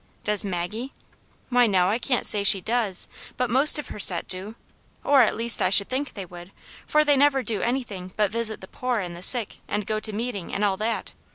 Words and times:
^ 0.21 0.23
Does 0.23 0.43
Maggie? 0.43 0.93
Why, 1.49 1.67
no, 1.67 1.89
I 1.89 1.99
can't 1.99 2.25
say 2.25 2.43
she 2.43 2.59
does, 2.59 3.07
but 3.37 3.51
most 3.51 3.77
of 3.77 3.89
her 3.89 3.99
set 3.99 4.27
do; 4.27 4.55
or 5.03 5.21
at 5.21 5.35
least 5.37 5.61
I 5.61 5.69
should 5.69 5.89
think 5.89 6.13
they 6.15 6.25
would, 6.25 6.51
for 6.87 7.05
they 7.05 7.15
never 7.15 7.43
do 7.43 7.61
anything 7.61 8.11
but 8.17 8.31
visit 8.31 8.61
the 8.61 8.67
poor 8.67 8.97
and 8.99 9.15
the 9.15 9.21
sick, 9.21 9.57
and 9.67 9.85
go 9.85 9.99
to 9.99 10.11
meeting, 10.11 10.55
and 10.55 10.65
all 10.65 10.77
that. 10.77 11.13